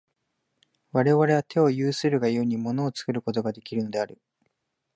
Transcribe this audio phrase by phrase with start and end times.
[0.93, 4.17] 我々は手を有するが故に、物を作ることができるのである。